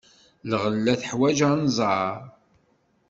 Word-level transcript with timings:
Lɣella 0.49 0.93
teḥwaj 1.01 1.39
anẓar. 1.49 2.15